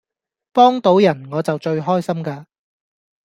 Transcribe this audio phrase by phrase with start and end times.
[0.51, 2.45] 幫倒人我就最開心㗎